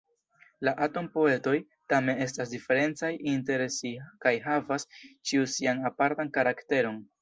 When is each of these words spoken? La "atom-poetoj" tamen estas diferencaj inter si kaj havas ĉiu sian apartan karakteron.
La 0.67 0.71
"atom-poetoj" 0.85 1.53
tamen 1.93 2.25
estas 2.27 2.55
diferencaj 2.55 3.13
inter 3.35 3.67
si 3.79 3.95
kaj 4.27 4.35
havas 4.51 4.91
ĉiu 5.03 5.49
sian 5.59 5.91
apartan 5.95 6.39
karakteron. 6.43 7.03